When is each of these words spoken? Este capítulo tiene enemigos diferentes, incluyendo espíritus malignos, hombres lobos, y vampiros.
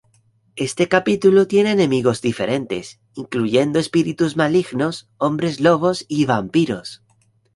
Este 0.55 0.87
capítulo 0.87 1.45
tiene 1.45 1.69
enemigos 1.73 2.23
diferentes, 2.23 2.99
incluyendo 3.13 3.77
espíritus 3.77 4.35
malignos, 4.35 5.07
hombres 5.17 5.59
lobos, 5.59 6.05
y 6.07 6.25
vampiros. 6.25 7.03